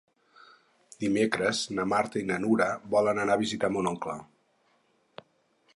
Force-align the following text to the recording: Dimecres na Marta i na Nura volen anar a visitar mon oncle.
Dimecres 1.03 1.59
na 1.79 1.85
Marta 1.91 2.19
i 2.23 2.25
na 2.31 2.39
Nura 2.45 2.69
volen 2.95 3.21
anar 3.25 3.37
a 3.39 3.43
visitar 3.45 3.73
mon 3.77 3.91
oncle. 3.95 4.19